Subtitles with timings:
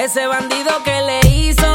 [0.00, 1.74] Ese bandido que le hizo,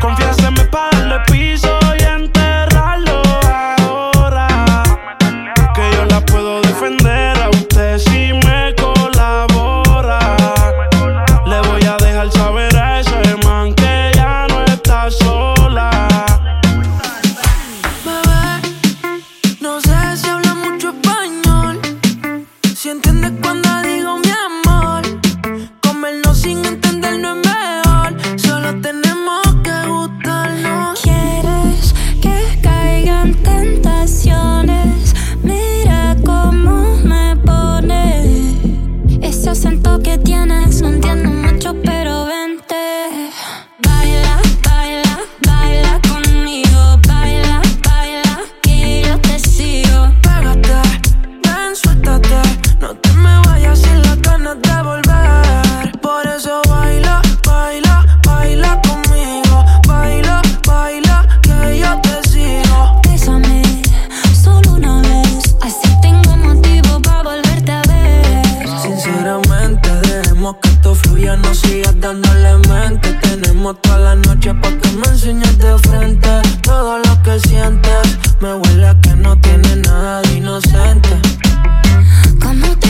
[0.00, 3.22] Confiéseme para darle piso y enterrarlo
[3.78, 4.82] ahora.
[5.74, 7.49] Que yo la puedo defender
[70.40, 73.12] dejemos que esto fluya, no sigas dándole mente.
[73.20, 76.28] Tenemos toda la noche pa' que me enseñes de frente
[76.62, 78.18] todo lo que sientes.
[78.40, 81.10] Me huele a que no tiene nada de inocente.
[82.42, 82.89] Como te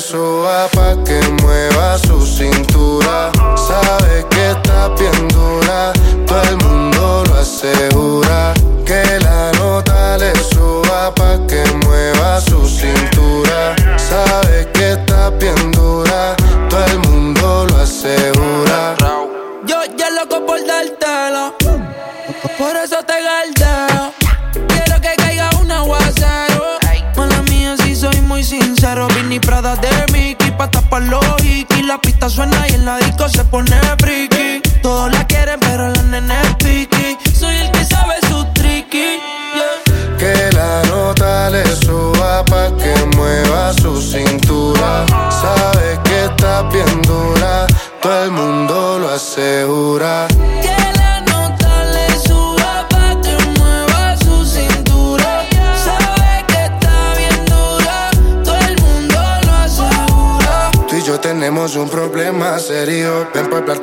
[0.00, 0.79] sua paz.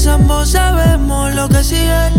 [0.00, 2.10] nos ambos sabemos lo que sigue.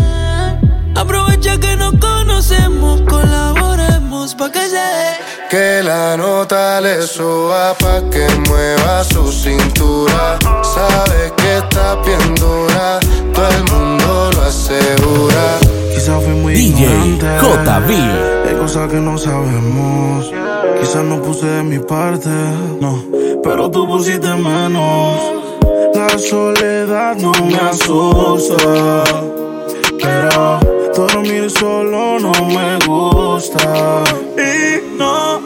[0.94, 5.10] Aprovecha que nos conocemos, colaboremos pa' que se dé.
[5.50, 10.38] Que la nota le suba pa' que mueva su cintura.
[10.62, 13.00] Sabe que está bien dura,
[13.34, 15.44] todo el mundo lo asegura.
[15.92, 17.90] Quizá fue muy DJ JB.
[18.48, 20.30] Hay cosas que no sabemos.
[20.80, 22.30] Quizás no puse de mi parte,
[22.80, 23.02] no.
[23.42, 25.41] Pero tú pusiste menos
[26.12, 29.02] la soledad no me asusta,
[29.98, 30.60] pero
[30.94, 34.04] dormir solo no me gusta.
[34.36, 35.40] Y no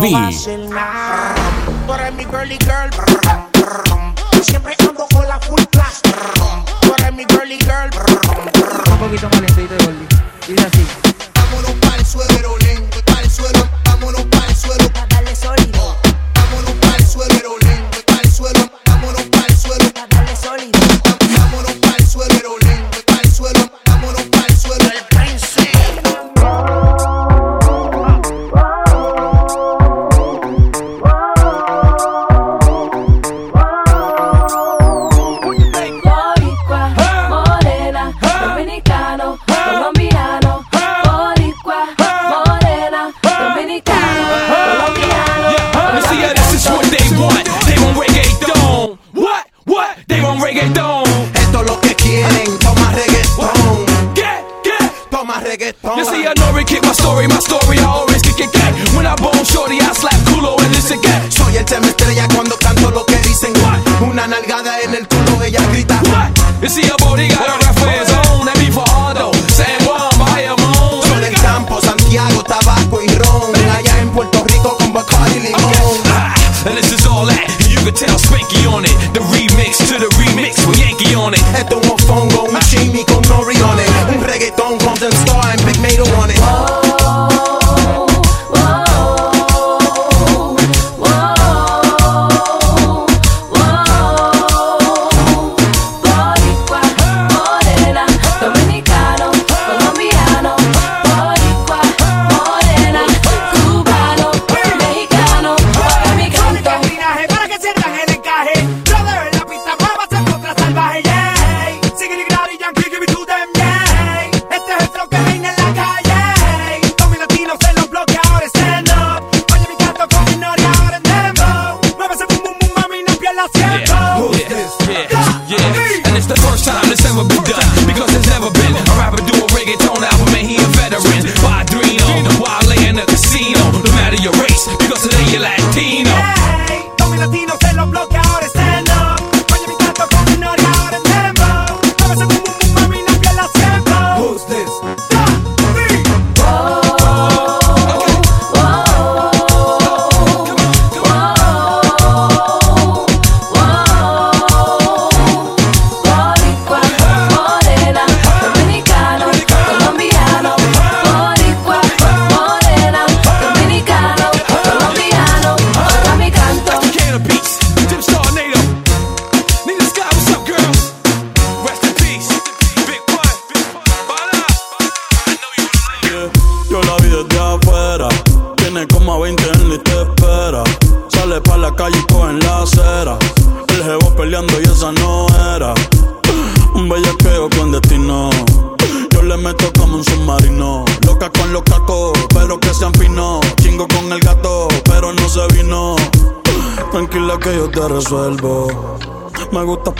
[0.00, 0.59] TV.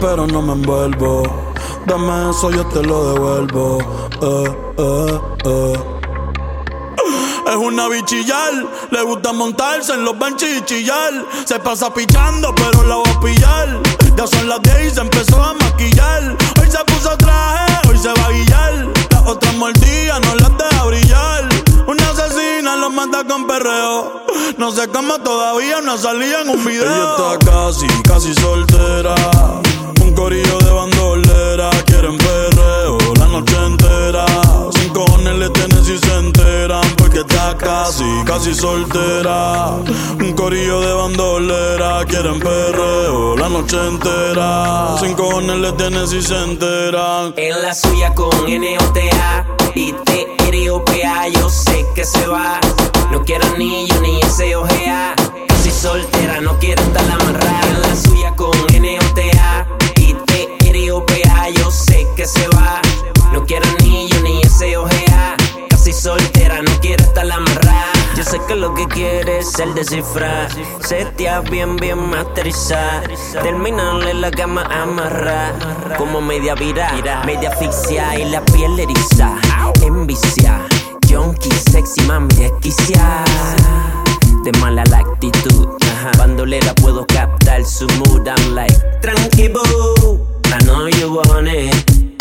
[0.01, 1.23] pero no me envuelvo.
[1.87, 3.79] Dame eso, yo te lo devuelvo.
[4.23, 5.79] Eh, eh, eh.
[7.47, 8.53] Es una bichillar,
[8.91, 11.13] le gusta montarse en los benches y chillar.
[11.45, 13.83] Se pasa pichando, pero la va a pillar.
[14.17, 16.37] Ya son las 10 y se empezó a maquillar.
[16.61, 18.89] Hoy se puso traje, hoy se va a guillar.
[19.11, 21.50] Las otras mordidas no las deja brillar
[23.07, 24.25] mata con perreo.
[24.59, 26.85] No sé cómo todavía no salía en un video.
[26.85, 29.15] Ella está casi, casi soltera.
[30.03, 31.71] Un corillo de bandolera.
[31.87, 34.50] Quieren perreo la noche entera
[34.91, 36.83] qué cojones le tienen si se enteran?
[36.97, 39.77] Porque está casi, casi soltera.
[40.19, 44.97] Un corillo de bandolera, quieren perreo la noche entera.
[45.01, 47.35] Sin cojones le tienen si se enteran.
[47.37, 52.61] En la suya con NOTA y T-R-O-P-A, yo sé que se va.
[53.11, 55.15] No quiero anillo ni ese OGA.
[55.49, 57.61] Casi soltera, no quiero estar amarrada.
[57.69, 62.81] En la suya con NOTA y T-R-O-P-A, yo sé que se va.
[63.33, 63.90] No quiero anillo
[65.93, 67.93] si soltera, no quiere estar amarrada.
[68.17, 70.49] Yo sé que lo que quiere es el descifrar.
[70.81, 73.09] Setia bien, bien masterizar.
[73.43, 75.97] Terminarle la cama amarrar.
[75.97, 76.93] Como media vira,
[77.25, 79.37] media asfixia y la piel eriza.
[79.83, 80.61] Envicia,
[81.09, 83.25] junkie, sexy, mami, desquicia.
[84.45, 85.69] De mala la actitud,
[86.19, 88.27] bandolera puedo captar su mood.
[88.27, 89.63] I'm like, tranquilo,
[90.45, 92.20] I know you want it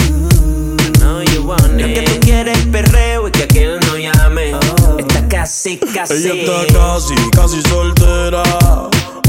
[1.34, 1.94] you want it.
[1.94, 4.54] Que tú quieres perreo y que aquel no llame.
[4.56, 4.98] Oh.
[4.98, 6.14] Está casi, casi.
[6.14, 8.44] Ella está casi, casi soltera.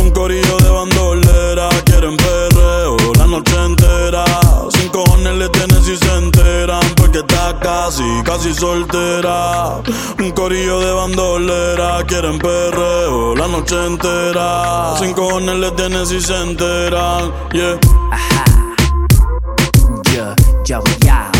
[0.00, 1.68] Un corillo de bandolera.
[1.84, 4.24] Quieren perreo la noche entera.
[4.70, 6.82] Sin cojones le tienen si se enteran.
[6.96, 9.80] Porque está casi, casi soltera.
[10.18, 12.04] Un corillo de bandolera.
[12.06, 14.94] Quieren perreo la noche entera.
[14.98, 17.32] Sin cojones le tienen si se enteran.
[17.52, 17.78] Yeah.
[18.10, 18.44] Ajá.
[20.12, 20.34] Yeah,
[20.64, 21.39] yo, yeah.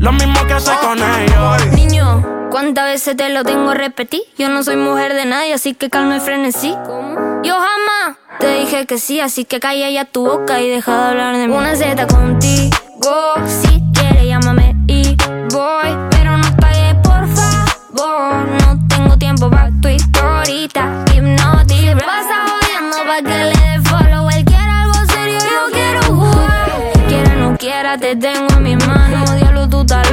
[0.00, 1.66] Lo mismo que hace con ellos.
[1.74, 4.22] Niño, ¿cuántas veces te lo tengo repetir?
[4.38, 6.74] Yo no soy mujer de nadie, así que calma y frenesí.
[6.86, 7.42] ¿Cómo?
[7.42, 11.08] Yo jamás te dije que sí, así que calla ya tu boca y deja de
[11.10, 11.54] hablar de mí.
[11.54, 15.16] Una Z contigo, si quieres llámame y
[15.52, 18.48] voy, pero no pagues por favor.
[18.62, 22.02] No tengo tiempo para tu historita, hipnotic.
[22.06, 24.30] Pasa jodiendo pa' que le dé follow.
[24.30, 26.70] Él quiere algo serio, yo quiero jugar.
[27.06, 29.09] Quiera no quiera, te tengo en mis manos.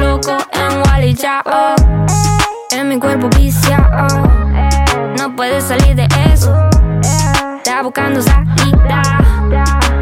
[0.00, 1.16] Loco en Wally.
[2.70, 4.08] En mi cuerpo viciado.
[5.18, 6.54] No puedes salir de eso.
[7.56, 9.02] Está buscando salida.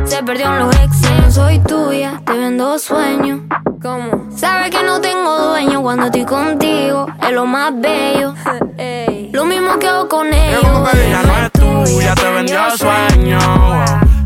[0.05, 1.35] Se perdió en los exes.
[1.35, 3.41] Soy tuya, te vendo sueños.
[3.83, 4.27] ¿Cómo?
[4.35, 7.07] Sabes que no tengo dueño cuando estoy contigo.
[7.23, 8.35] Es lo más bello.
[9.33, 10.63] Lo mismo que hago con ellos.
[10.95, 13.39] Ella no es tuya, te vendió sueño.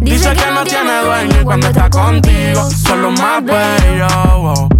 [0.00, 4.79] Dice que no tiene dueño y cuando está contigo son los más bellos.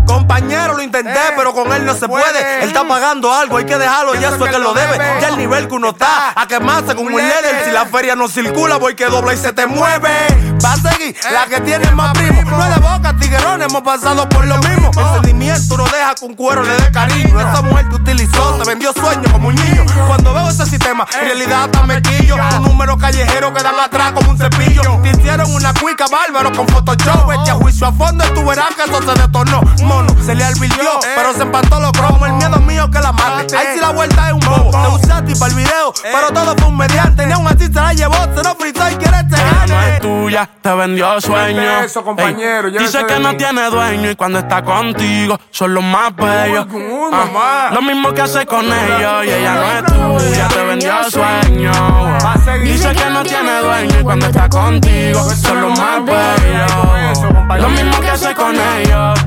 [0.11, 2.61] Compañero, lo intenté, pero con él no se puede.
[2.61, 4.97] Él está pagando algo, hay que dejarlo, ya eso es que lo debe.
[5.21, 7.63] Ya el nivel que uno está, a quemarse con un líder.
[7.63, 10.09] Si la feria no circula, voy que dobla y se te mueve.
[10.63, 12.41] Va a seguir la que tiene más primo.
[12.43, 14.91] No es de boca, tiguerón, hemos pasado por lo mismo.
[14.97, 17.39] El sentimiento no deja que un cuero le dé cariño.
[17.39, 19.85] Esa mujer te utilizó, te vendió sueños como un niño.
[20.07, 22.35] Cuando veo ese sistema, en realidad está mequillo.
[22.57, 24.99] Un número callejero que dan atrás como un cepillo.
[25.01, 27.31] Te hicieron una cuica bárbaro con Photoshop.
[27.41, 29.61] Echa juicio a fondo y tú verás que eso se detonó.
[30.03, 32.27] Mono, se le alvirtió, pero se empató los cromos.
[32.27, 33.55] El miedo mío que la mate.
[33.55, 34.71] Ahí sí la vuelta es un bobo.
[34.71, 37.25] Te usé a ti para el video, pero todo fue un mediante.
[37.25, 39.95] Ni aún así se la llevó, se lo fritó y quiere este Ella no gane.
[39.95, 41.61] es tuya, te vendió sueño.
[41.83, 46.15] eso, compañero, Ey, dice que no tiene dueño y cuando está contigo son los más
[46.15, 46.67] bellos.
[46.71, 49.85] uy, Ah, lo mismo que hace con ellos y ella no es
[50.25, 51.71] tuya, te vendió sueño.
[52.63, 57.61] Dice que no tiene dueño y cuando está contigo son los más bellos.
[57.61, 59.20] Lo mismo que hace con ellos.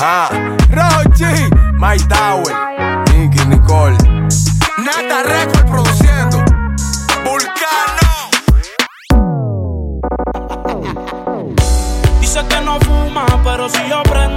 [0.00, 0.28] Ah,
[0.70, 2.54] Rochi, Mike Tower,
[3.10, 3.96] Nicky, Nicole.
[4.78, 6.38] Nata Record produciendo.
[7.24, 8.30] Vulcano.
[12.20, 14.27] Dice que no fuma, pero si yo prendo,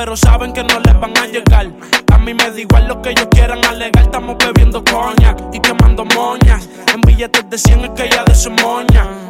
[0.00, 1.66] pero saben que no les van a llegar.
[2.10, 4.04] A mí me da igual lo que ellos quieran alegar.
[4.04, 6.66] Estamos bebiendo coña y quemando moñas.
[6.94, 9.29] En billetes de 100 es que ya de su moña.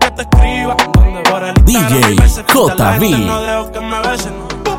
[0.01, 0.75] que te escriba?
[1.63, 2.15] DJ
[2.47, 3.25] JB.
[3.25, 4.33] no dejo que me besen.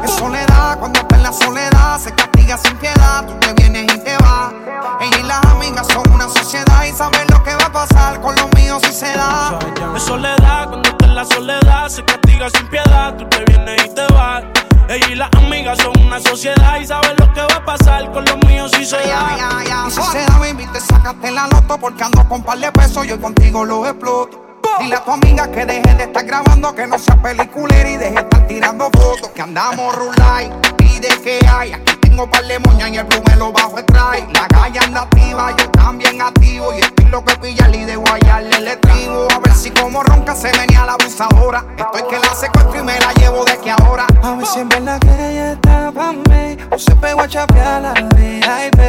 [0.04, 3.24] Es soledad, cuando está en la soledad, se castiga sin piedad.
[3.26, 4.52] Tú te vienes y te vas.
[5.00, 8.35] Ella y las amigas son una sociedad y saben lo que va a pasar con
[8.37, 9.58] los míos si se da.
[9.96, 13.14] Es soledad, cuando estás en la soledad, se castiga sin piedad.
[13.16, 14.44] Tú te vienes y te vas.
[14.88, 18.24] Ella y las amigas son una sociedad y saben lo que va a pasar con
[18.24, 19.87] los míos si se da.
[19.87, 23.06] Y si se da, baby, te sacaste la loto porque ando con par de pesos.
[23.06, 24.51] Yo contigo lo exploto.
[24.83, 28.14] Dile a tu amiga que deje de estar grabando, que no sea peliculera y deje
[28.14, 29.29] de estar tirando fotos.
[29.29, 32.01] Que andamos rulay y de que hay.
[32.12, 34.27] Tengo par de moñas y el blue me lo bajo trae.
[34.35, 36.72] La calle anda activa, yo también activo.
[36.75, 39.29] Y estoy lo que pilla y de guayarle el estribo.
[39.35, 41.64] A ver si como ronca se venía la abusadora.
[41.79, 44.07] Estoy que la secuestro y me la llevo de que ahora.
[44.22, 47.83] A ver si en verdad que ella está pa' mí O se pegó a chapear
[47.83, 48.81] la VIP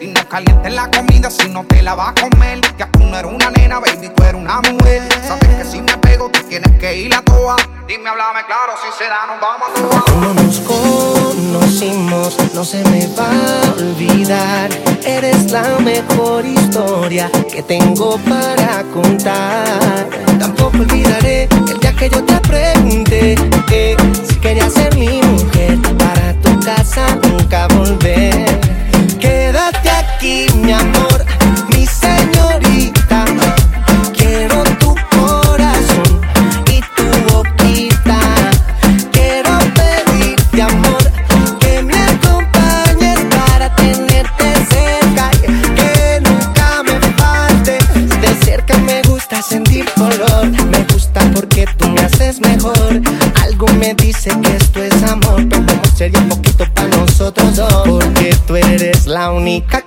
[0.00, 2.60] Y no calientes la comida si no te la vas a comer.
[2.78, 5.02] Ya tú no eres una nena, baby, tú eres una mujer.
[5.26, 7.56] Sabes que si me pego, tú tienes que ir a toa.
[7.88, 10.04] Dime, háblame claro, si se da, nos vamos a toa.
[10.04, 14.70] Como nos conocimos, no se me va a olvidar.
[15.04, 20.08] Eres la mejor historia que tengo para contar.
[20.38, 23.34] Tampoco olvidaré el día que yo te pregunté
[23.68, 23.96] que
[24.28, 28.60] si querías ser mi mujer para tu casa nunca volver.
[29.18, 31.24] Quédate aquí, mi amor,
[31.68, 33.01] mi señorita.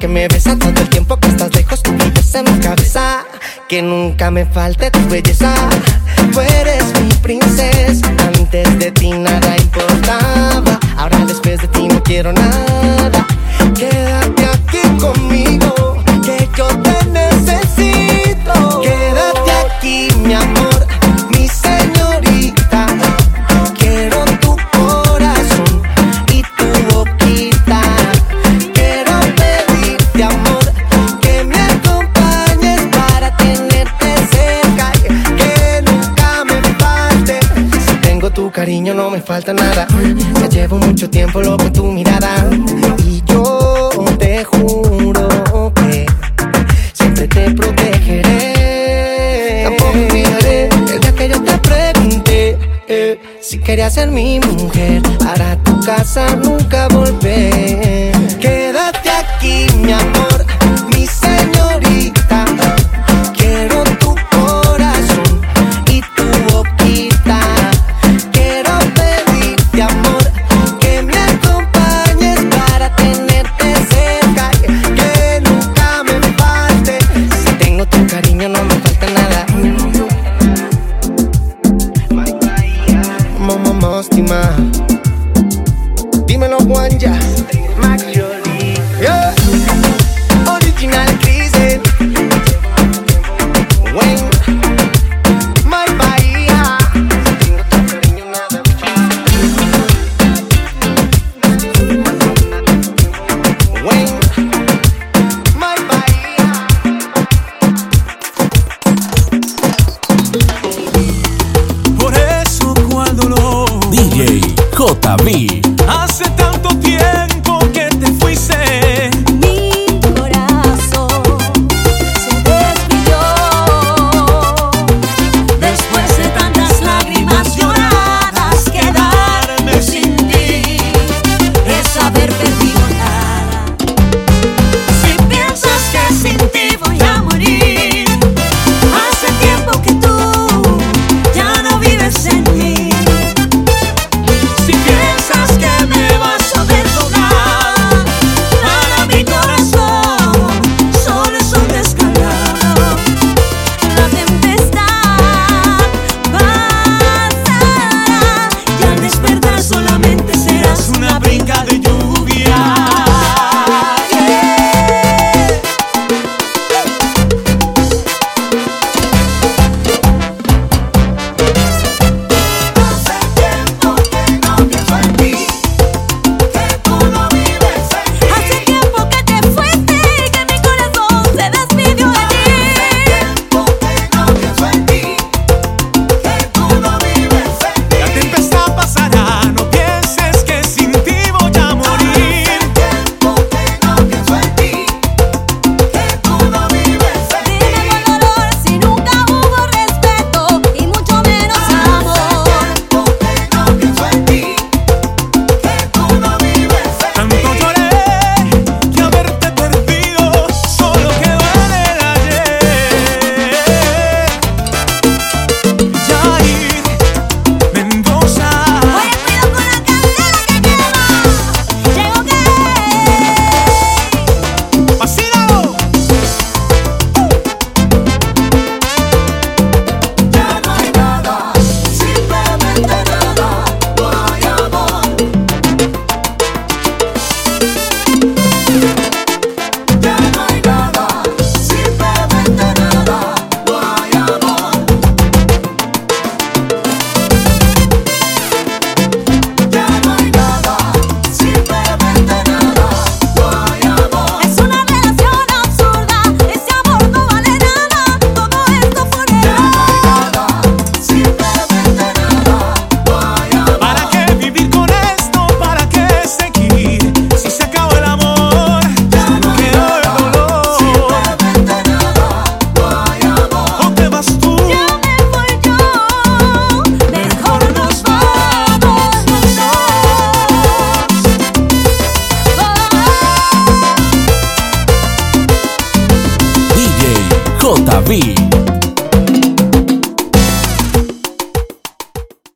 [0.06, 3.26] Que me besa todo el tiempo que estás lejos, tú vives en mi cabeza.
[3.68, 5.52] Que nunca me falte tu belleza.
[6.32, 8.08] Tú eres mi princesa.
[8.38, 10.80] Antes de ti nada importaba.
[10.98, 13.26] Ahora después de ti no quiero nada.
[13.74, 15.35] Quédate aquí conmigo.
[38.36, 39.88] Tu cariño no me falta nada.
[40.42, 42.50] Ya llevo mucho tiempo loco en tu mirada
[43.06, 46.06] y yo te juro que
[46.94, 48.54] siempre te protegeré.
[49.64, 55.80] Tampoco olvidaré el que yo te pregunté eh, si querías ser mi mujer para tu
[55.80, 57.95] casa nunca volver.